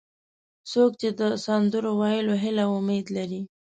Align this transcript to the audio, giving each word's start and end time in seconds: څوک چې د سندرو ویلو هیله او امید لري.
څوک 0.71 0.91
چې 1.01 1.09
د 1.19 1.21
سندرو 1.45 1.91
ویلو 2.01 2.35
هیله 2.43 2.63
او 2.67 2.71
امید 2.81 3.05
لري. 3.17 3.41